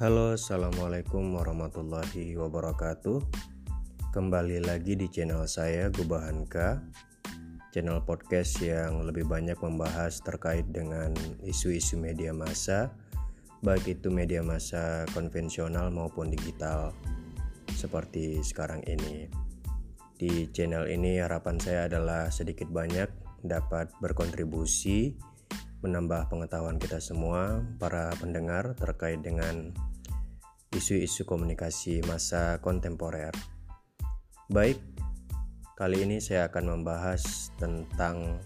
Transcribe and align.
Halo, 0.00 0.32
assalamualaikum 0.32 1.36
warahmatullahi 1.36 2.32
wabarakatuh. 2.32 3.20
Kembali 4.16 4.64
lagi 4.64 4.96
di 4.96 5.12
channel 5.12 5.44
saya, 5.44 5.92
Gubahanka, 5.92 6.80
channel 7.68 8.00
podcast 8.08 8.64
yang 8.64 9.04
lebih 9.04 9.28
banyak 9.28 9.60
membahas 9.60 10.24
terkait 10.24 10.64
dengan 10.72 11.12
isu-isu 11.44 12.00
media 12.00 12.32
massa, 12.32 12.96
baik 13.60 14.00
itu 14.00 14.08
media 14.08 14.40
massa 14.40 15.04
konvensional 15.12 15.92
maupun 15.92 16.32
digital, 16.32 16.96
seperti 17.76 18.40
sekarang 18.40 18.80
ini. 18.88 19.28
Di 20.16 20.48
channel 20.48 20.88
ini, 20.88 21.20
harapan 21.20 21.60
saya 21.60 21.92
adalah 21.92 22.32
sedikit 22.32 22.72
banyak 22.72 23.44
dapat 23.44 23.92
berkontribusi 24.00 25.28
menambah 25.84 26.32
pengetahuan 26.32 26.76
kita 26.80 27.00
semua, 27.00 27.60
para 27.76 28.12
pendengar, 28.16 28.76
terkait 28.76 29.20
dengan 29.24 29.72
isu-isu 30.80 31.28
komunikasi 31.28 32.00
masa 32.08 32.56
kontemporer. 32.64 33.36
Baik, 34.48 34.80
kali 35.76 36.08
ini 36.08 36.24
saya 36.24 36.48
akan 36.48 36.80
membahas 36.80 37.52
tentang 37.60 38.40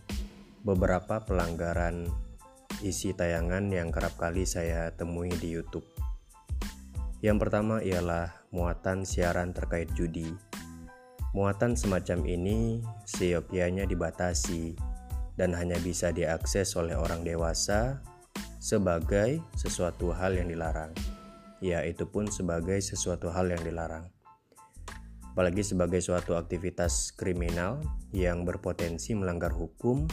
beberapa 0.66 1.23
pelanggaran 1.23 2.11
isi 2.83 3.15
tayangan 3.15 3.70
yang 3.70 3.95
kerap 3.95 4.19
kali 4.19 4.42
saya 4.51 4.91
temui 4.98 5.30
di 5.30 5.55
YouTube. 5.55 5.87
Yang 7.23 7.47
pertama 7.47 7.78
ialah 7.78 8.34
muatan 8.51 9.06
siaran 9.06 9.55
terkait 9.55 9.95
judi. 9.95 10.34
Muatan 11.39 11.78
semacam 11.78 12.19
ini 12.27 12.83
seyogyanya 13.06 13.87
dibatasi 13.87 14.75
dan 15.39 15.55
hanya 15.55 15.78
bisa 15.78 16.11
diakses 16.11 16.75
oleh 16.75 16.98
orang 16.98 17.23
dewasa 17.23 18.03
sebagai 18.58 19.39
sesuatu 19.55 20.11
hal 20.11 20.34
yang 20.34 20.51
dilarang 20.51 20.91
ya 21.65 21.81
itu 21.89 22.05
pun 22.05 22.29
sebagai 22.29 22.77
sesuatu 22.84 23.33
hal 23.33 23.48
yang 23.48 23.65
dilarang. 23.65 24.12
Apalagi 25.33 25.65
sebagai 25.65 26.05
suatu 26.05 26.37
aktivitas 26.37 27.17
kriminal 27.17 27.81
yang 28.12 28.45
berpotensi 28.45 29.17
melanggar 29.17 29.57
hukum 29.57 30.05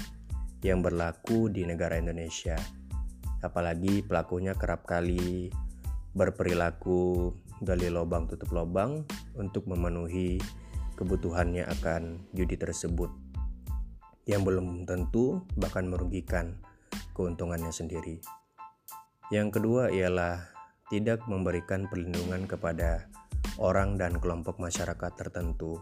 yang 0.64 0.80
berlaku 0.80 1.52
di 1.52 1.68
negara 1.68 2.00
Indonesia. 2.00 2.56
Apalagi 3.44 4.00
pelakunya 4.00 4.56
kerap 4.56 4.88
kali 4.88 5.52
berperilaku 6.16 7.36
gali 7.60 7.92
lubang 7.92 8.32
tutup 8.32 8.56
lubang 8.56 9.04
untuk 9.36 9.68
memenuhi 9.68 10.40
kebutuhannya 10.96 11.68
akan 11.68 12.32
judi 12.32 12.56
tersebut 12.56 13.12
yang 14.24 14.48
belum 14.48 14.88
tentu 14.88 15.44
bahkan 15.60 15.84
merugikan 15.86 16.64
keuntungannya 17.12 17.76
sendiri. 17.76 18.24
Yang 19.30 19.60
kedua 19.60 19.94
ialah 19.94 20.61
tidak 20.92 21.24
memberikan 21.24 21.88
perlindungan 21.88 22.44
kepada 22.44 23.08
orang 23.56 23.96
dan 23.96 24.20
kelompok 24.20 24.60
masyarakat 24.60 25.16
tertentu. 25.16 25.80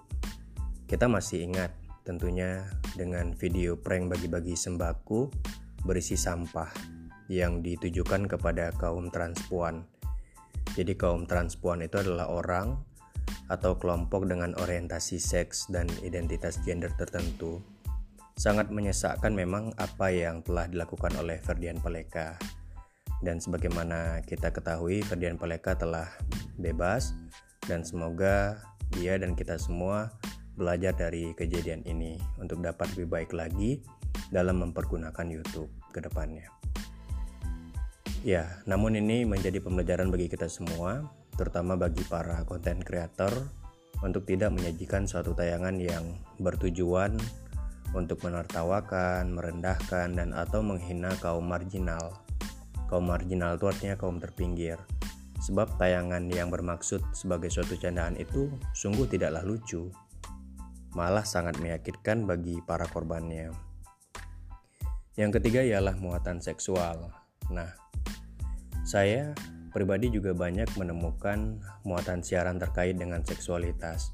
Kita 0.85 1.09
masih 1.09 1.49
ingat 1.49 1.73
tentunya 2.05 2.69
dengan 2.93 3.33
video 3.33 3.73
prank 3.73 4.13
bagi-bagi 4.13 4.53
sembako 4.53 5.33
berisi 5.81 6.13
sampah 6.13 6.69
yang 7.25 7.65
ditujukan 7.65 8.29
kepada 8.29 8.69
kaum 8.77 9.09
transpuan. 9.09 9.81
Jadi 10.77 10.93
kaum 10.93 11.25
transpuan 11.25 11.81
itu 11.81 11.97
adalah 11.97 12.29
orang 12.29 12.77
atau 13.49 13.81
kelompok 13.81 14.29
dengan 14.29 14.53
orientasi 14.61 15.17
seks 15.17 15.73
dan 15.73 15.89
identitas 16.05 16.61
gender 16.61 16.93
tertentu. 16.93 17.65
Sangat 18.37 18.69
menyesakkan 18.69 19.33
memang 19.33 19.73
apa 19.81 20.13
yang 20.13 20.45
telah 20.45 20.69
dilakukan 20.69 21.17
oleh 21.17 21.41
Ferdian 21.41 21.81
Paleka 21.81 22.58
dan 23.19 23.43
sebagaimana 23.43 24.23
kita 24.23 24.51
ketahui 24.51 25.03
Ferdian 25.03 25.35
Paleka 25.35 25.75
telah 25.75 26.07
bebas 26.55 27.15
dan 27.67 27.83
semoga 27.83 28.59
dia 28.95 29.19
dan 29.19 29.35
kita 29.35 29.59
semua 29.59 30.09
belajar 30.55 30.91
dari 30.91 31.31
kejadian 31.35 31.87
ini 31.87 32.19
untuk 32.39 32.59
dapat 32.59 32.91
lebih 32.95 33.07
baik 33.07 33.31
lagi 33.31 33.79
dalam 34.27 34.59
mempergunakan 34.59 35.27
YouTube 35.27 35.71
ke 35.95 36.03
depannya. 36.03 36.51
Ya, 38.27 38.59
namun 38.67 38.99
ini 38.99 39.23
menjadi 39.23 39.63
pembelajaran 39.63 40.11
bagi 40.11 40.27
kita 40.27 40.51
semua, 40.51 41.07
terutama 41.39 41.79
bagi 41.79 42.03
para 42.03 42.43
konten 42.43 42.83
kreator 42.83 43.31
untuk 44.03 44.27
tidak 44.27 44.51
menyajikan 44.51 45.07
suatu 45.07 45.31
tayangan 45.31 45.79
yang 45.79 46.03
bertujuan 46.35 47.15
untuk 47.95 48.19
menertawakan, 48.27 49.31
merendahkan, 49.31 50.11
dan 50.11 50.35
atau 50.35 50.59
menghina 50.59 51.15
kaum 51.23 51.47
marginal 51.47 52.11
Kaum 52.89 53.05
marginal 53.05 53.61
itu 53.61 53.69
artinya 53.69 53.93
kaum 53.93 54.17
terpinggir. 54.17 54.81
Sebab 55.39 55.77
tayangan 55.77 56.25
yang 56.33 56.49
bermaksud 56.49 56.99
sebagai 57.13 57.53
suatu 57.53 57.77
candaan 57.77 58.17
itu 58.17 58.49
sungguh 58.73 59.05
tidaklah 59.05 59.45
lucu. 59.45 59.93
Malah 60.97 61.23
sangat 61.23 61.61
menyakitkan 61.61 62.25
bagi 62.25 62.59
para 62.65 62.89
korbannya. 62.89 63.53
Yang 65.13 65.37
ketiga 65.37 65.61
ialah 65.61 65.93
muatan 66.01 66.41
seksual. 66.41 67.13
Nah, 67.53 67.69
saya 68.81 69.37
pribadi 69.69 70.09
juga 70.09 70.33
banyak 70.33 70.73
menemukan 70.75 71.61
muatan 71.85 72.25
siaran 72.25 72.57
terkait 72.57 72.97
dengan 72.97 73.21
seksualitas. 73.21 74.09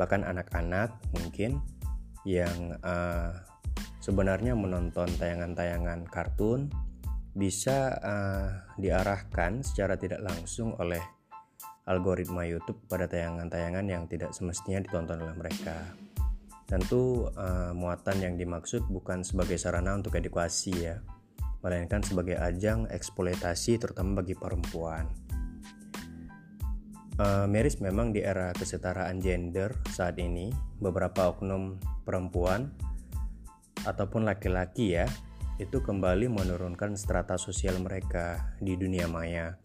Bahkan 0.00 0.24
anak-anak 0.24 0.96
mungkin 1.12 1.60
yang 2.24 2.74
uh, 2.80 3.30
sebenarnya 4.02 4.56
menonton 4.56 5.06
tayangan-tayangan 5.20 6.08
kartun 6.08 6.72
bisa 7.36 7.92
uh, 8.00 8.48
diarahkan 8.80 9.60
secara 9.60 10.00
tidak 10.00 10.24
langsung 10.24 10.72
oleh 10.80 11.04
algoritma 11.84 12.48
YouTube 12.48 12.80
pada 12.88 13.04
tayangan-tayangan 13.04 13.86
yang 13.86 14.08
tidak 14.08 14.32
semestinya 14.32 14.80
ditonton 14.80 15.20
oleh 15.20 15.36
mereka. 15.36 15.76
Tentu 16.66 17.30
uh, 17.30 17.70
muatan 17.76 18.24
yang 18.24 18.34
dimaksud 18.34 18.88
bukan 18.90 19.22
sebagai 19.22 19.54
sarana 19.60 19.94
untuk 19.94 20.16
edukasi 20.18 20.74
ya, 20.74 20.98
melainkan 21.62 22.02
sebagai 22.02 22.40
ajang 22.40 22.90
eksploitasi 22.90 23.78
terutama 23.78 24.24
bagi 24.24 24.34
perempuan. 24.34 25.06
Uh, 27.16 27.48
Meris 27.48 27.80
memang 27.80 28.12
di 28.12 28.20
era 28.20 28.52
kesetaraan 28.52 29.22
gender 29.22 29.72
saat 29.88 30.20
ini 30.20 30.52
beberapa 30.80 31.32
oknum 31.32 31.80
perempuan 32.04 32.68
ataupun 33.88 34.28
laki-laki 34.28 35.00
ya 35.00 35.08
itu 35.56 35.80
kembali 35.80 36.28
menurunkan 36.28 37.00
strata 37.00 37.40
sosial 37.40 37.80
mereka 37.80 38.56
di 38.60 38.76
dunia 38.76 39.08
maya 39.08 39.56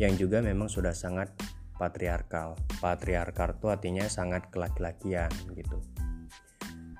yang 0.00 0.16
juga 0.16 0.40
memang 0.40 0.68
sudah 0.68 0.96
sangat 0.96 1.32
patriarkal. 1.76 2.56
Patriarkal 2.80 3.56
itu 3.56 3.66
artinya 3.68 4.04
sangat 4.08 4.48
kelaki-lakian 4.48 5.28
gitu. 5.52 5.80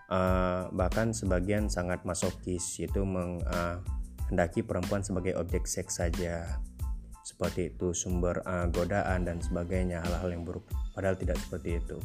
Uh, 0.06 0.70
bahkan 0.70 1.10
sebagian 1.10 1.66
sangat 1.66 2.06
masokis 2.06 2.78
itu 2.78 3.02
menghendaki 3.02 4.62
uh, 4.62 4.66
perempuan 4.68 5.02
sebagai 5.02 5.34
objek 5.34 5.66
seks 5.66 5.98
saja 5.98 6.62
seperti 7.26 7.74
itu 7.74 7.90
sumber 7.90 8.38
uh, 8.46 8.70
godaan 8.70 9.26
dan 9.26 9.42
sebagainya 9.42 9.98
hal-hal 10.06 10.30
yang 10.30 10.46
buruk 10.46 10.62
padahal 10.94 11.18
tidak 11.18 11.42
seperti 11.42 11.82
itu 11.82 11.98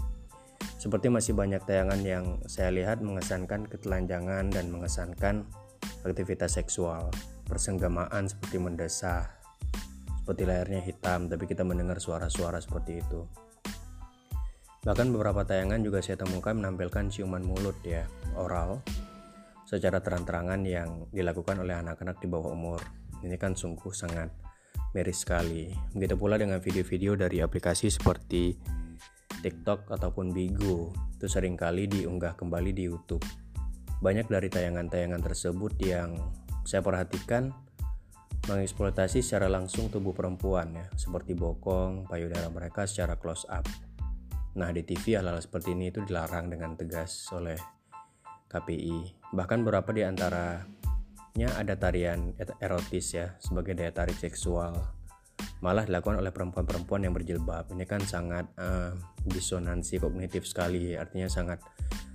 seperti 0.82 1.14
masih 1.14 1.38
banyak 1.38 1.62
tayangan 1.62 2.02
yang 2.02 2.26
saya 2.50 2.74
lihat 2.74 3.06
mengesankan 3.06 3.70
ketelanjangan 3.70 4.50
dan 4.50 4.66
mengesankan 4.74 5.46
aktivitas 6.02 6.58
seksual, 6.58 7.14
persenggamaan 7.46 8.30
seperti 8.30 8.58
mendesah, 8.58 9.30
seperti 10.22 10.44
layarnya 10.46 10.82
hitam, 10.86 11.30
tapi 11.30 11.46
kita 11.46 11.62
mendengar 11.62 12.02
suara-suara 12.02 12.62
seperti 12.62 13.02
itu. 13.02 13.26
Bahkan 14.82 15.14
beberapa 15.14 15.46
tayangan 15.46 15.82
juga 15.86 16.02
saya 16.02 16.18
temukan 16.18 16.58
menampilkan 16.58 17.14
ciuman 17.14 17.46
mulut 17.46 17.78
ya, 17.86 18.10
oral, 18.34 18.82
secara 19.70 20.02
terang-terangan 20.02 20.62
yang 20.66 21.06
dilakukan 21.14 21.62
oleh 21.62 21.78
anak-anak 21.78 22.18
di 22.18 22.28
bawah 22.28 22.50
umur. 22.50 22.82
Ini 23.22 23.38
kan 23.38 23.54
sungguh 23.54 23.94
sangat 23.94 24.34
miris 24.98 25.22
sekali. 25.22 25.70
Begitu 25.94 26.18
pula 26.18 26.42
dengan 26.42 26.58
video-video 26.58 27.14
dari 27.14 27.46
aplikasi 27.46 27.94
seperti 27.94 28.58
TikTok 29.42 29.94
ataupun 29.94 30.34
Bigo, 30.34 30.90
itu 31.18 31.30
sering 31.30 31.54
kali 31.54 31.86
diunggah 31.86 32.34
kembali 32.38 32.74
di 32.74 32.90
YouTube 32.90 33.41
banyak 34.02 34.26
dari 34.26 34.50
tayangan-tayangan 34.50 35.22
tersebut 35.22 35.78
yang 35.78 36.18
saya 36.66 36.82
perhatikan 36.82 37.54
mengeksploitasi 38.50 39.22
secara 39.22 39.46
langsung 39.46 39.94
tubuh 39.94 40.18
perempuan 40.18 40.74
ya, 40.74 40.90
seperti 40.98 41.38
bokong, 41.38 42.10
payudara 42.10 42.50
mereka 42.50 42.90
secara 42.90 43.14
close 43.22 43.46
up. 43.46 43.62
Nah, 44.58 44.74
di 44.74 44.82
TV 44.82 45.22
hal-hal 45.22 45.38
seperti 45.38 45.78
ini 45.78 45.94
itu 45.94 46.02
dilarang 46.02 46.50
dengan 46.50 46.74
tegas 46.74 47.30
oleh 47.32 47.56
KPI. 48.50 49.30
Bahkan 49.32 49.62
beberapa 49.62 49.94
di 49.94 50.02
antaranya 50.02 51.50
ada 51.56 51.78
tarian 51.78 52.34
erotis 52.58 53.14
ya, 53.14 53.38
sebagai 53.38 53.78
daya 53.78 53.94
tarik 53.94 54.18
seksual. 54.18 54.74
Malah 55.62 55.86
dilakukan 55.86 56.18
oleh 56.18 56.34
perempuan-perempuan 56.34 57.06
yang 57.06 57.14
berjilbab. 57.14 57.70
Ini 57.78 57.86
kan 57.86 58.02
sangat 58.02 58.50
uh, 58.58 58.98
disonansi 59.30 60.02
kognitif 60.02 60.50
sekali, 60.50 60.98
artinya 60.98 61.30
sangat 61.30 61.62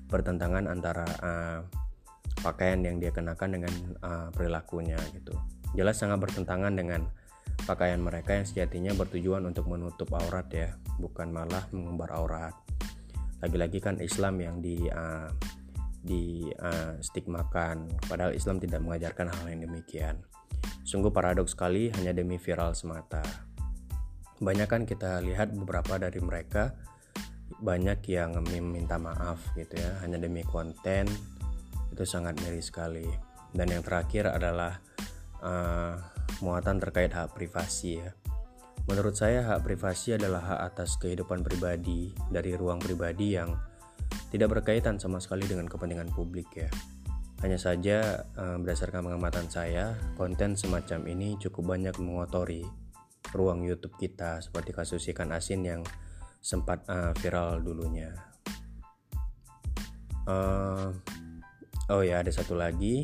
bertentangan 0.07 0.71
antara 0.71 1.07
uh, 1.23 1.61
pakaian 2.43 2.79
yang 2.83 3.03
dia 3.03 3.11
kenakan 3.11 3.59
dengan 3.59 3.73
uh, 4.03 4.29
perilakunya 4.31 4.99
gitu. 5.15 5.35
Jelas 5.75 5.99
sangat 5.99 6.23
bertentangan 6.23 6.73
dengan 6.73 7.11
pakaian 7.67 7.99
mereka 7.99 8.39
yang 8.39 8.47
sejatinya 8.47 8.93
bertujuan 8.95 9.43
untuk 9.49 9.67
menutup 9.67 10.13
aurat 10.15 10.47
ya, 10.53 10.79
bukan 11.03 11.35
malah 11.35 11.67
mengumbar 11.75 12.15
aurat. 12.15 12.55
Lagi-lagi 13.43 13.83
kan 13.83 13.99
Islam 14.01 14.41
yang 14.41 14.57
di 14.63 14.87
uh, 14.89 15.29
di 16.07 16.49
uh, 16.63 16.95
stigmakan, 17.03 17.91
padahal 18.07 18.33
Islam 18.33 18.63
tidak 18.63 18.79
mengajarkan 18.87 19.27
hal 19.27 19.45
yang 19.51 19.67
demikian. 19.67 20.23
Sungguh 20.87 21.11
paradoks 21.11 21.59
sekali 21.59 21.91
hanya 21.99 22.15
demi 22.15 22.39
viral 22.39 22.79
semata. 22.79 23.27
Banyak 24.39 24.69
kan 24.71 24.83
kita 24.87 25.19
lihat 25.25 25.51
beberapa 25.51 25.99
dari 25.99 26.23
mereka 26.23 26.77
banyak 27.63 28.01
yang 28.11 28.37
meminta 28.43 29.01
maaf 29.01 29.41
gitu 29.57 29.79
ya. 29.79 30.03
Hanya 30.03 30.21
demi 30.21 30.43
konten 30.45 31.09
itu 31.93 32.05
sangat 32.05 32.37
miris 32.43 32.69
sekali. 32.69 33.07
Dan 33.55 33.73
yang 33.73 33.81
terakhir 33.81 34.29
adalah 34.29 34.77
uh, 35.41 35.97
muatan 36.45 36.77
terkait 36.83 37.13
hak 37.15 37.33
privasi 37.33 38.03
ya. 38.03 38.11
Menurut 38.87 39.19
saya 39.19 39.43
hak 39.43 39.67
privasi 39.67 40.15
adalah 40.15 40.43
hak 40.55 40.61
atas 40.75 40.95
kehidupan 41.03 41.43
pribadi 41.43 42.15
dari 42.31 42.55
ruang 42.55 42.79
pribadi 42.79 43.35
yang 43.35 43.51
tidak 44.31 44.61
berkaitan 44.61 45.01
sama 45.03 45.19
sekali 45.19 45.49
dengan 45.49 45.67
kepentingan 45.67 46.13
publik 46.15 46.47
ya. 46.55 46.71
Hanya 47.43 47.59
saja 47.61 48.25
uh, 48.39 48.57
berdasarkan 48.63 49.11
pengamatan 49.11 49.47
saya 49.51 49.93
konten 50.15 50.55
semacam 50.57 51.05
ini 51.11 51.37
cukup 51.37 51.77
banyak 51.77 51.97
mengotori 51.99 52.65
ruang 53.35 53.67
YouTube 53.67 53.99
kita 53.99 54.39
seperti 54.39 54.71
kasus 54.71 55.03
ikan 55.11 55.35
asin 55.35 55.61
yang 55.67 55.83
sempat 56.47 56.87
uh, 56.87 57.11
viral 57.19 57.59
dulunya. 57.59 58.15
Uh, 60.31 60.95
oh 61.91 62.07
ya 62.07 62.23
ada 62.23 62.31
satu 62.31 62.55
lagi 62.55 63.03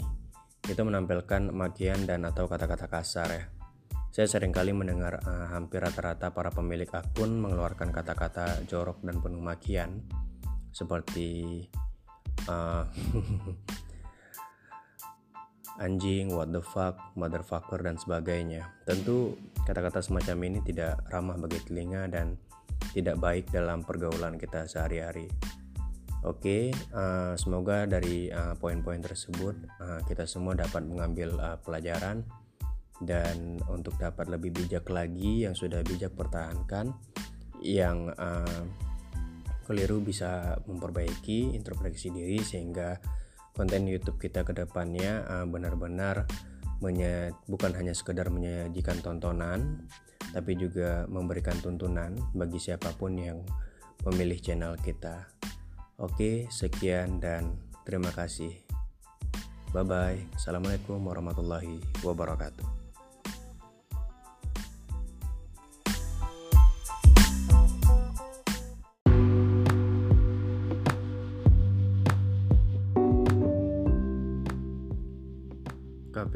itu 0.62 0.78
menampilkan 0.78 1.50
makian 1.50 2.06
dan 2.06 2.22
atau 2.22 2.46
kata-kata 2.46 2.86
kasar 2.86 3.28
ya. 3.34 3.44
Saya 4.14 4.30
sering 4.30 4.54
kali 4.54 4.70
mendengar 4.70 5.18
uh, 5.26 5.50
hampir 5.50 5.82
rata-rata 5.82 6.30
para 6.30 6.54
pemilik 6.54 6.86
akun 6.86 7.42
mengeluarkan 7.42 7.90
kata-kata 7.90 8.62
jorok 8.70 9.02
dan 9.02 9.18
penuh 9.18 9.42
makian 9.42 10.06
seperti 10.70 11.66
uh, 12.46 12.86
anjing, 15.82 16.30
what 16.30 16.54
the 16.54 16.62
fuck, 16.62 16.94
motherfucker 17.18 17.82
dan 17.82 17.98
sebagainya. 17.98 18.70
Tentu 18.86 19.34
kata-kata 19.66 19.98
semacam 19.98 20.36
ini 20.46 20.58
tidak 20.62 21.02
ramah 21.10 21.34
bagi 21.40 21.58
telinga 21.66 22.06
dan 22.06 22.38
tidak 22.92 23.16
baik 23.18 23.48
dalam 23.48 23.82
pergaulan 23.82 24.36
kita 24.36 24.68
sehari-hari. 24.68 25.26
Oke, 26.22 26.70
uh, 26.94 27.34
semoga 27.34 27.82
dari 27.82 28.30
uh, 28.30 28.54
poin-poin 28.54 29.02
tersebut 29.02 29.58
uh, 29.82 30.00
kita 30.06 30.22
semua 30.22 30.54
dapat 30.54 30.86
mengambil 30.86 31.34
uh, 31.34 31.58
pelajaran 31.58 32.22
dan 33.02 33.58
untuk 33.66 33.98
dapat 33.98 34.30
lebih 34.30 34.54
bijak 34.54 34.86
lagi 34.86 35.42
yang 35.42 35.58
sudah 35.58 35.82
bijak 35.82 36.14
pertahankan, 36.14 36.94
yang 37.58 38.14
uh, 38.14 38.62
keliru 39.66 39.98
bisa 39.98 40.62
memperbaiki 40.70 41.58
introspeksi 41.58 42.14
diri 42.14 42.38
sehingga 42.38 43.02
konten 43.50 43.90
YouTube 43.90 44.22
kita 44.22 44.46
ke 44.46 44.54
depannya 44.54 45.26
uh, 45.26 45.46
benar-benar 45.50 46.22
bukan 47.46 47.72
hanya 47.78 47.94
sekedar 47.94 48.26
menyajikan 48.26 48.98
tontonan 48.98 49.86
tapi 50.34 50.58
juga 50.58 51.06
memberikan 51.06 51.54
tuntunan 51.62 52.18
bagi 52.34 52.58
siapa 52.58 52.90
pun 52.98 53.14
yang 53.14 53.38
memilih 54.02 54.42
channel 54.42 54.74
kita. 54.80 55.30
Oke, 56.02 56.50
sekian 56.50 57.22
dan 57.22 57.54
terima 57.86 58.10
kasih. 58.10 58.50
Bye 59.70 59.86
bye. 59.86 60.20
Assalamualaikum 60.34 60.98
warahmatullahi 60.98 61.78
wabarakatuh. 62.02 62.81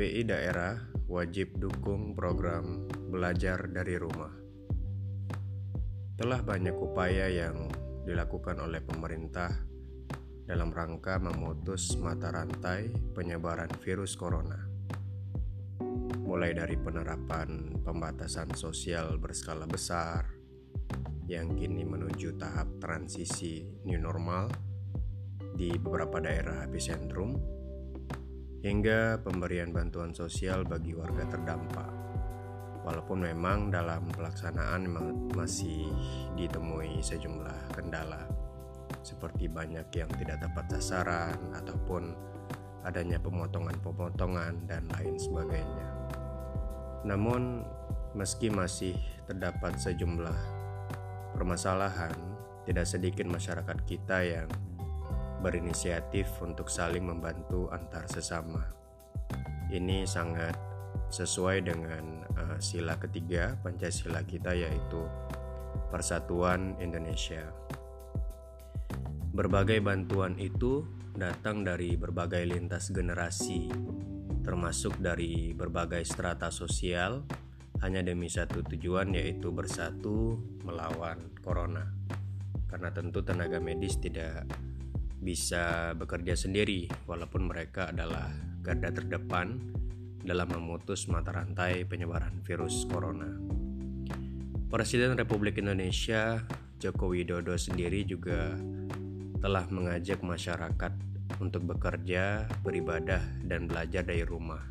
KPI 0.06 0.23
daerah 0.23 0.79
wajib 1.11 1.58
dukung 1.58 2.14
program 2.14 2.87
belajar 3.11 3.67
dari 3.67 3.99
rumah. 3.99 4.31
Telah 6.14 6.47
banyak 6.47 6.79
upaya 6.79 7.26
yang 7.26 7.67
dilakukan 8.06 8.62
oleh 8.62 8.87
pemerintah 8.87 9.50
dalam 10.47 10.70
rangka 10.70 11.19
memutus 11.19 11.99
mata 11.99 12.31
rantai 12.31 12.87
penyebaran 13.19 13.75
virus 13.82 14.14
corona. 14.14 14.62
Mulai 16.23 16.55
dari 16.55 16.79
penerapan 16.79 17.82
pembatasan 17.82 18.55
sosial 18.55 19.19
berskala 19.19 19.67
besar 19.67 20.23
yang 21.26 21.59
kini 21.59 21.82
menuju 21.82 22.38
tahap 22.38 22.79
transisi 22.79 23.67
new 23.82 23.99
normal 23.99 24.55
di 25.59 25.75
beberapa 25.75 26.23
daerah 26.23 26.62
epicentrum 26.62 27.56
hingga 28.66 29.22
pemberian 29.22 29.70
bantuan 29.70 30.10
sosial 30.10 30.66
bagi 30.66 30.90
warga 30.90 31.22
terdampak 31.30 31.86
walaupun 32.82 33.22
memang 33.22 33.70
dalam 33.70 34.02
pelaksanaan 34.10 34.90
masih 35.30 35.86
ditemui 36.34 36.98
sejumlah 36.98 37.78
kendala 37.78 38.26
seperti 39.06 39.46
banyak 39.46 39.86
yang 39.94 40.10
tidak 40.18 40.42
tepat 40.42 40.66
sasaran 40.74 41.38
ataupun 41.54 42.10
adanya 42.82 43.22
pemotongan-pemotongan 43.22 44.66
dan 44.66 44.82
lain 44.98 45.14
sebagainya. 45.14 45.86
Namun 47.06 47.62
meski 48.18 48.50
masih 48.50 48.98
terdapat 49.30 49.78
sejumlah 49.78 50.38
permasalahan, 51.38 52.14
tidak 52.66 52.86
sedikit 52.86 53.30
masyarakat 53.30 53.78
kita 53.86 54.26
yang 54.26 54.50
berinisiatif 55.46 56.26
untuk 56.43 56.66
saling 56.66 57.06
membantu 57.06 57.70
antar 57.70 58.10
sesama. 58.10 58.66
Ini 59.70 60.02
sangat 60.02 60.58
sesuai 61.06 61.62
dengan 61.62 62.26
uh, 62.34 62.58
sila 62.58 62.98
ketiga 62.98 63.54
Pancasila 63.62 64.26
kita 64.26 64.58
yaitu 64.58 65.06
Persatuan 65.87 66.75
Indonesia. 66.82 67.46
Berbagai 69.31 69.78
bantuan 69.78 70.34
itu 70.34 70.82
datang 71.14 71.62
dari 71.62 71.94
berbagai 71.94 72.42
lintas 72.42 72.90
generasi, 72.90 73.70
termasuk 74.42 74.99
dari 74.99 75.54
berbagai 75.54 76.02
strata 76.02 76.50
sosial, 76.50 77.23
hanya 77.87 78.02
demi 78.02 78.26
satu 78.26 78.66
tujuan 78.66 79.14
yaitu 79.14 79.54
bersatu 79.54 80.42
melawan 80.66 81.30
corona. 81.38 81.87
Karena 82.66 82.90
tentu 82.90 83.23
tenaga 83.23 83.62
medis 83.62 84.00
tidak 84.00 84.49
bisa 85.20 85.96
bekerja 85.96 86.37
sendiri 86.37 86.88
walaupun 87.08 87.49
mereka 87.49 87.90
adalah 87.90 88.30
garda 88.61 88.92
terdepan 88.92 89.58
dalam 90.26 90.50
memutus 90.50 91.06
mata 91.06 91.30
rantai 91.30 91.87
penyebaran 91.87 92.42
virus 92.42 92.85
corona. 92.90 93.30
Presiden 94.66 95.14
Republik 95.14 95.62
Indonesia 95.62 96.42
Joko 96.82 97.14
Widodo 97.14 97.54
sendiri 97.54 98.02
juga 98.02 98.52
telah 99.38 99.64
mengajak 99.70 100.20
masyarakat 100.20 100.92
untuk 101.38 101.62
bekerja, 101.70 102.50
beribadah, 102.66 103.23
dan 103.46 103.70
belajar 103.70 104.02
dari 104.02 104.26
rumah. 104.26 104.62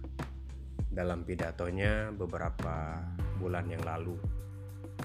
Dalam 0.91 1.23
pidatonya 1.23 2.11
beberapa 2.11 2.99
bulan 3.39 3.71
yang 3.71 3.83
lalu, 3.83 4.19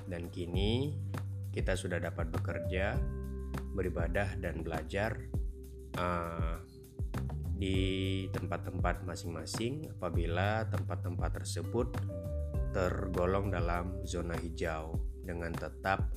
dan 0.06 0.30
kini 0.30 0.94
kita 1.54 1.74
sudah 1.74 1.98
dapat 1.98 2.30
bekerja, 2.30 2.98
beribadah, 3.74 4.36
dan 4.38 4.62
belajar 4.64 5.16
uh, 5.98 6.60
di 7.60 8.24
tempat-tempat 8.32 9.04
masing-masing 9.04 9.92
apabila 9.92 10.64
tempat-tempat 10.72 11.44
tersebut 11.44 11.92
tergolong 12.72 13.52
dalam 13.52 14.00
zona 14.08 14.32
hijau 14.40 14.96
dengan 15.20 15.52
tetap 15.52 16.08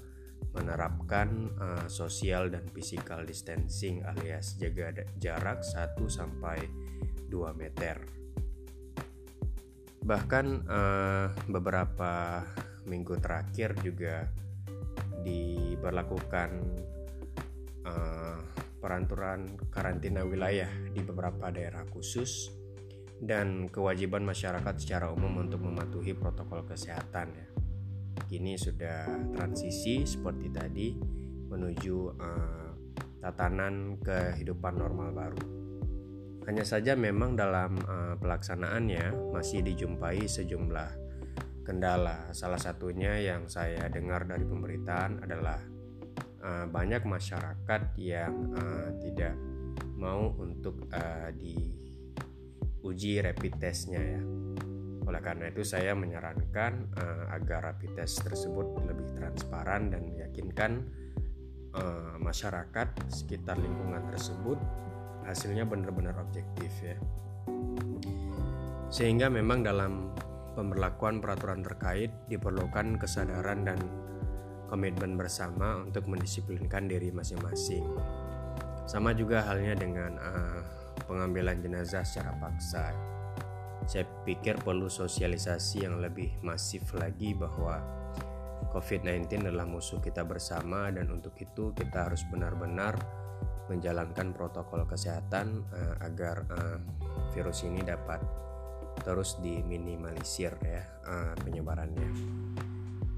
menerapkan 0.54 1.50
uh, 1.58 1.86
social 1.90 2.48
dan 2.48 2.64
physical 2.72 3.26
distancing 3.26 4.06
alias 4.06 4.56
jaga 4.56 5.04
jarak 5.18 5.66
1 5.66 5.98
sampai 6.08 6.64
2 7.28 7.60
meter. 7.60 7.98
Bahkan 10.04 10.46
uh, 10.70 11.28
beberapa 11.50 12.44
minggu 12.86 13.18
terakhir 13.18 13.74
juga 13.82 14.30
diberlakukan 15.24 16.50
uh, 17.84 18.40
peraturan 18.84 19.56
karantina 19.72 20.28
wilayah 20.28 20.70
di 20.92 21.00
beberapa 21.00 21.48
daerah 21.48 21.88
khusus 21.88 22.52
dan 23.24 23.72
kewajiban 23.72 24.28
masyarakat 24.28 24.76
secara 24.76 25.08
umum 25.16 25.48
untuk 25.48 25.64
mematuhi 25.64 26.12
protokol 26.12 26.68
kesehatan 26.68 27.32
ya. 27.32 27.48
Kini 28.28 28.60
sudah 28.60 29.08
transisi 29.32 30.04
seperti 30.04 30.48
tadi 30.52 30.88
menuju 31.48 31.98
uh, 32.20 32.70
tatanan 33.24 34.04
kehidupan 34.04 34.76
normal 34.76 35.16
baru. 35.16 35.44
Hanya 36.44 36.68
saja 36.68 37.00
memang 37.00 37.40
dalam 37.40 37.80
uh, 37.88 38.20
pelaksanaannya 38.20 39.32
masih 39.32 39.64
dijumpai 39.64 40.28
sejumlah 40.28 40.92
kendala. 41.64 42.36
Salah 42.36 42.60
satunya 42.60 43.16
yang 43.24 43.48
saya 43.48 43.88
dengar 43.88 44.28
dari 44.28 44.44
pemberitaan 44.44 45.24
adalah 45.24 45.64
uh, 46.44 46.66
banyak 46.68 47.08
masyarakat 47.08 47.82
yang 47.96 48.52
uh, 48.54 48.92
tidak 49.00 49.34
mau 49.96 50.36
untuk 50.36 50.92
uh, 50.92 51.32
diuji 51.34 53.24
rapid 53.24 53.54
testnya 53.58 54.04
ya. 54.04 54.22
Oleh 55.04 55.20
karena 55.20 55.52
itu 55.52 55.64
saya 55.68 55.96
menyarankan 55.96 56.96
uh, 56.96 57.26
agar 57.36 57.74
rapid 57.74 57.96
test 57.96 58.24
tersebut 58.24 58.84
lebih 58.84 59.08
transparan 59.16 59.92
dan 59.92 60.08
meyakinkan 60.08 60.84
uh, 61.76 62.16
masyarakat 62.20 62.88
sekitar 63.12 63.60
lingkungan 63.60 64.08
tersebut 64.12 64.60
hasilnya 65.24 65.64
benar-benar 65.64 66.20
objektif 66.20 66.72
ya. 66.84 66.96
Sehingga 68.92 69.32
memang 69.32 69.66
dalam 69.66 70.14
pemberlakuan 70.54 71.18
peraturan 71.18 71.66
terkait 71.66 72.14
diperlukan 72.30 73.02
kesadaran 73.02 73.66
dan 73.66 73.80
komitmen 74.74 75.14
bersama 75.14 75.86
untuk 75.86 76.10
mendisiplinkan 76.10 76.90
diri 76.90 77.14
masing-masing. 77.14 77.86
Sama 78.90 79.14
juga 79.14 79.46
halnya 79.46 79.78
dengan 79.78 80.18
uh, 80.18 80.66
pengambilan 81.06 81.62
jenazah 81.62 82.02
secara 82.02 82.34
paksa. 82.42 82.90
Saya 83.86 84.10
pikir 84.26 84.58
perlu 84.66 84.90
sosialisasi 84.90 85.86
yang 85.86 86.02
lebih 86.02 86.42
masif 86.42 86.90
lagi 86.98 87.38
bahwa 87.38 87.78
COVID-19 88.74 89.46
adalah 89.46 89.70
musuh 89.70 90.02
kita 90.02 90.26
bersama 90.26 90.90
dan 90.90 91.14
untuk 91.14 91.38
itu 91.38 91.70
kita 91.78 92.10
harus 92.10 92.26
benar-benar 92.34 92.98
menjalankan 93.70 94.34
protokol 94.34 94.90
kesehatan 94.90 95.70
uh, 95.70 96.02
agar 96.02 96.50
uh, 96.50 96.82
virus 97.38 97.62
ini 97.62 97.86
dapat 97.86 98.20
terus 99.06 99.38
diminimalisir 99.38 100.58
ya 100.66 100.82
uh, 101.06 101.38
penyebarannya. 101.46 102.10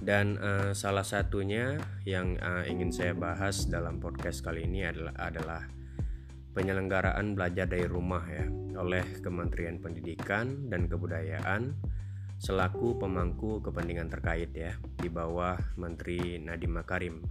Dan 0.06 0.38
uh, 0.38 0.70
salah 0.78 1.02
satunya 1.02 1.82
yang 2.06 2.38
uh, 2.38 2.62
ingin 2.70 2.94
saya 2.94 3.18
bahas 3.18 3.66
dalam 3.66 3.98
podcast 3.98 4.46
kali 4.46 4.70
ini 4.70 4.86
adalah 4.86 5.18
adalah 5.18 5.66
penyelenggaraan 6.54 7.34
belajar 7.34 7.66
dari 7.66 7.90
rumah 7.90 8.22
ya 8.30 8.46
oleh 8.78 9.02
Kementerian 9.26 9.82
Pendidikan 9.82 10.70
dan 10.70 10.86
Kebudayaan 10.86 11.74
selaku 12.38 13.02
pemangku 13.02 13.66
kepentingan 13.66 14.14
terkait 14.14 14.54
ya 14.54 14.78
di 14.94 15.10
bawah 15.10 15.58
Menteri 15.74 16.38
Nadiem 16.38 16.78
Makarim. 16.78 17.26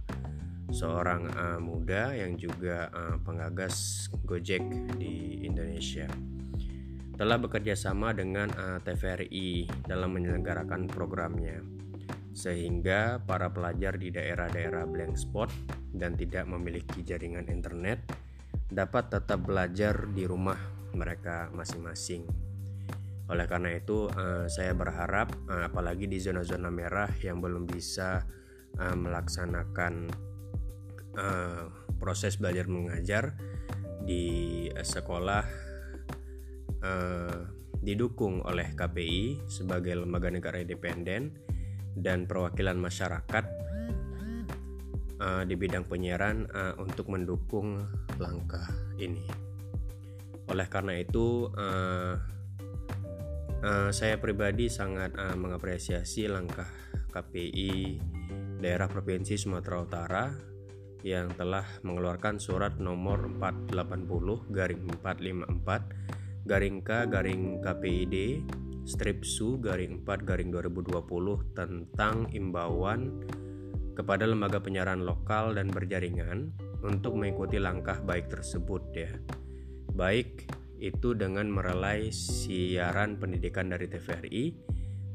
Seorang 0.67 1.31
uh, 1.31 1.59
muda 1.63 2.11
yang 2.11 2.35
juga 2.35 2.91
uh, 2.91 3.15
pengagas 3.23 4.11
Gojek 4.27 4.67
di 4.99 5.47
Indonesia. 5.47 6.11
Telah 7.15 7.39
bekerja 7.39 7.79
sama 7.79 8.11
dengan 8.11 8.51
uh, 8.51 8.83
TVRI 8.83 9.63
dalam 9.87 10.11
menyelenggarakan 10.11 10.91
programnya 10.91 11.84
sehingga 12.35 13.23
para 13.23 13.47
pelajar 13.47 13.95
di 13.95 14.11
daerah-daerah 14.11 14.83
blank 14.83 15.15
spot 15.15 15.47
dan 15.95 16.19
tidak 16.19 16.43
memiliki 16.51 16.99
jaringan 16.99 17.47
internet 17.47 18.03
dapat 18.67 19.07
tetap 19.07 19.39
belajar 19.47 20.11
di 20.11 20.27
rumah 20.27 20.59
mereka 20.91 21.47
masing-masing. 21.55 22.27
Oleh 23.31 23.47
karena 23.47 23.73
itu, 23.73 24.11
uh, 24.11 24.45
saya 24.51 24.75
berharap, 24.75 25.31
uh, 25.47 25.71
apalagi 25.71 26.11
di 26.11 26.19
zona-zona 26.19 26.67
merah 26.69 27.09
yang 27.23 27.39
belum 27.39 27.63
bisa 27.65 28.21
uh, 28.77 28.95
melaksanakan 28.95 30.11
proses 31.95 32.35
belajar 32.35 32.67
mengajar 32.67 33.39
di 34.03 34.67
sekolah 34.67 35.47
didukung 37.79 38.43
oleh 38.43 38.75
KPI 38.75 39.47
sebagai 39.47 39.95
lembaga 39.95 40.27
negara 40.27 40.59
independen 40.59 41.44
dan 41.95 42.27
perwakilan 42.27 42.75
masyarakat 42.75 43.45
uh, 45.19 45.43
di 45.47 45.55
bidang 45.55 45.87
penyiaran 45.87 46.47
uh, 46.51 46.75
untuk 46.79 47.09
mendukung 47.11 47.81
langkah 48.19 48.67
ini. 48.99 49.23
Oleh 50.51 50.67
karena 50.69 50.93
itu, 51.01 51.49
uh, 51.55 52.13
uh, 53.65 53.89
saya 53.89 54.21
pribadi 54.21 54.69
sangat 54.69 55.15
uh, 55.17 55.33
mengapresiasi 55.33 56.29
langkah 56.29 56.69
KPI 57.09 57.97
daerah 58.59 58.91
Provinsi 58.91 59.39
Sumatera 59.39 59.77
Utara 59.81 60.25
yang 61.05 61.29
telah 61.37 61.65
mengeluarkan 61.85 62.41
surat 62.41 62.81
nomor 62.81 63.29
480 63.37 64.49
garing 64.49 64.81
454 64.89 66.49
garing 66.49 66.81
K 66.81 66.89
garing 67.05 67.61
KPID 67.61 68.15
strip 68.85 69.25
su 69.25 69.57
garing 69.57 70.05
4 70.05 70.29
garing 70.29 70.53
2020 70.53 71.57
tentang 71.57 72.29
imbauan 72.31 73.25
kepada 73.97 74.29
lembaga 74.29 74.61
penyiaran 74.61 75.01
lokal 75.01 75.57
dan 75.57 75.73
berjaringan 75.73 76.53
untuk 76.85 77.17
mengikuti 77.17 77.57
langkah 77.57 77.97
baik 78.05 78.29
tersebut 78.29 78.83
ya. 78.93 79.11
Baik 79.95 80.45
itu 80.77 81.15
dengan 81.15 81.47
merelai 81.49 82.11
siaran 82.11 83.17
pendidikan 83.17 83.71
dari 83.71 83.87
TVRI 83.89 84.45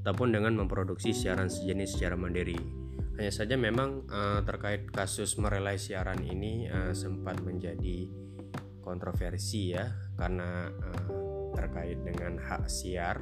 ataupun 0.03 0.33
dengan 0.33 0.57
memproduksi 0.57 1.13
siaran 1.13 1.53
sejenis 1.53 1.95
secara 1.95 2.17
mandiri. 2.17 2.59
Hanya 3.21 3.31
saja 3.31 3.55
memang 3.61 4.09
uh, 4.09 4.41
terkait 4.49 4.89
kasus 4.89 5.37
merelai 5.37 5.77
siaran 5.77 6.25
ini 6.25 6.65
uh, 6.73 6.97
sempat 6.97 7.45
menjadi 7.45 8.09
kontroversi 8.81 9.77
ya 9.77 9.93
karena 10.17 10.73
uh, 10.73 11.53
terkait 11.53 12.01
dengan 12.01 12.41
hak 12.41 12.65
siar 12.65 13.21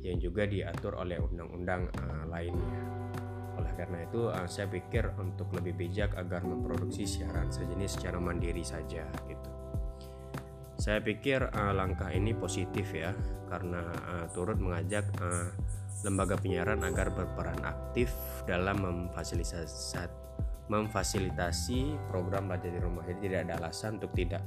yang 0.00 0.16
juga 0.20 0.48
diatur 0.48 0.96
oleh 0.96 1.20
undang-undang 1.20 1.88
uh, 1.92 2.24
lainnya. 2.28 2.80
Oleh 3.60 3.72
karena 3.76 4.04
itu, 4.04 4.28
uh, 4.32 4.48
saya 4.48 4.68
pikir 4.72 5.12
untuk 5.20 5.52
lebih 5.52 5.76
bijak 5.76 6.16
agar 6.16 6.40
memproduksi 6.44 7.04
siaran 7.04 7.52
sejenis 7.52 8.00
secara 8.00 8.16
mandiri 8.16 8.64
saja 8.64 9.04
gitu. 9.28 9.50
Saya 10.80 11.04
pikir 11.04 11.44
uh, 11.44 11.72
langkah 11.76 12.08
ini 12.08 12.32
positif 12.32 12.88
ya 12.96 13.12
karena 13.52 13.84
uh, 14.08 14.26
turut 14.32 14.56
mengajak 14.56 15.04
uh, 15.20 15.52
lembaga 16.08 16.40
penyiaran 16.40 16.80
agar 16.80 17.12
berperan 17.12 17.60
aktif 17.60 18.08
dalam 18.48 18.80
memfasilitasi 18.80 20.08
memfasilitasi 20.70 21.98
program 22.08 22.46
belajar 22.48 22.70
di 22.70 22.80
rumah. 22.80 23.02
Jadi 23.04 23.26
tidak 23.26 23.40
ada 23.44 23.54
alasan 23.60 23.98
untuk 23.98 24.14
tidak 24.14 24.40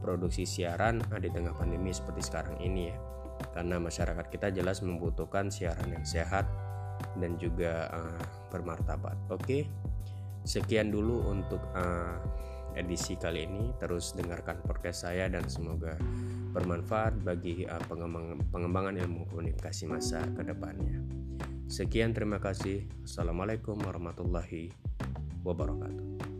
produksi 0.00 0.48
siaran 0.48 1.04
di 1.20 1.28
tengah 1.28 1.52
pandemi 1.52 1.92
seperti 1.92 2.24
sekarang 2.24 2.56
ini 2.64 2.90
ya. 2.90 3.15
Karena 3.52 3.80
masyarakat 3.80 4.26
kita 4.28 4.52
jelas 4.52 4.84
membutuhkan 4.84 5.48
siaran 5.48 5.88
yang 5.92 6.04
sehat 6.04 6.44
dan 7.16 7.36
juga 7.40 7.88
uh, 7.92 8.22
bermartabat. 8.52 9.16
Oke. 9.32 9.68
Sekian 10.46 10.94
dulu 10.94 11.26
untuk 11.26 11.58
uh, 11.74 12.22
edisi 12.78 13.18
kali 13.18 13.48
ini. 13.48 13.72
Terus 13.80 14.14
dengarkan 14.14 14.62
podcast 14.62 15.08
saya 15.08 15.26
dan 15.26 15.48
semoga 15.50 15.96
bermanfaat 16.54 17.20
bagi 17.24 17.66
uh, 17.66 17.82
pengembangan, 17.90 18.38
pengembangan 18.52 18.94
ilmu 19.00 19.26
komunikasi 19.32 19.90
masa 19.90 20.22
ke 20.36 20.46
depannya. 20.46 21.02
Sekian 21.66 22.14
terima 22.14 22.38
kasih. 22.38 22.86
Assalamualaikum 23.02 23.74
warahmatullahi 23.82 24.70
wabarakatuh. 25.42 26.35